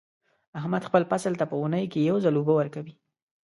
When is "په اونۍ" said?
1.51-1.85